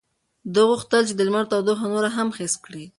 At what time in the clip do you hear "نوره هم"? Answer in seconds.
1.91-2.27